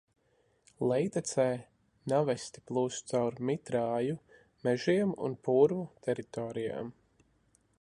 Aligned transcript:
Lejtecē 0.91 1.43
Navesti 2.13 2.63
plūst 2.71 3.11
caur 3.17 3.37
mitrāju 3.49 4.17
mežiem 4.69 5.13
un 5.29 5.37
purvu 5.49 5.85
teritorijām. 6.09 6.91